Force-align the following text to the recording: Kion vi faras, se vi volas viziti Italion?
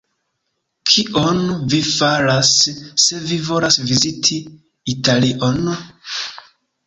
Kion 0.91 1.41
vi 1.73 1.81
faras, 1.89 2.49
se 3.05 3.19
vi 3.27 3.37
volas 3.49 3.77
viziti 3.91 4.37
Italion? 4.95 5.63